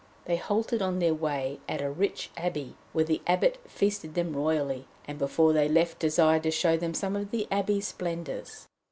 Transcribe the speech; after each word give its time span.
They 0.25 0.37
halted 0.37 0.81
on 0.81 0.97
their 0.97 1.13
way 1.13 1.59
at 1.69 1.79
a 1.79 1.91
rich 1.91 2.31
Abbey, 2.35 2.73
where 2.91 3.05
the 3.05 3.21
Abbot 3.27 3.59
feasted 3.67 4.15
them 4.15 4.35
royally 4.35 4.87
and 5.07 5.19
before 5.19 5.53
they 5.53 5.69
left 5.69 5.99
desired 5.99 6.41
to 6.41 6.49
show 6.49 6.75
them 6.75 6.95
some 6.95 7.15
of 7.15 7.29
the 7.29 7.47
Abbey's 7.51 7.89
splendours. 7.89 8.67